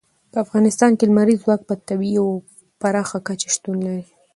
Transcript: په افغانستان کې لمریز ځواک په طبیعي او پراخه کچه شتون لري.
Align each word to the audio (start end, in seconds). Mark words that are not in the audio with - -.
په 0.31 0.37
افغانستان 0.45 0.91
کې 0.97 1.03
لمریز 1.09 1.39
ځواک 1.43 1.61
په 1.67 1.73
طبیعي 1.87 2.17
او 2.23 2.27
پراخه 2.81 3.19
کچه 3.27 3.47
شتون 3.55 3.77
لري. 3.85 4.05